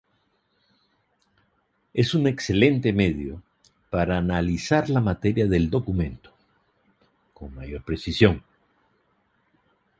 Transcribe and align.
Es 1.93 2.15
un 2.15 2.25
excelente 2.25 2.91
medio 2.91 3.43
para 3.91 4.17
analizar 4.17 4.89
la 4.89 4.99
materia 4.99 5.45
del 5.45 5.69
documento, 5.69 6.31
con 7.35 7.53
mayor 7.53 7.83
precisión. 7.85 8.41